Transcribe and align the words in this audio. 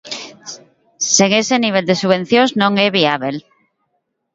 Sen 1.15 1.31
ese 1.41 1.55
nivel 1.63 1.85
de 1.89 1.99
subvencións, 2.01 2.51
non 2.61 2.73
é 2.85 2.87
viábel. 2.97 3.35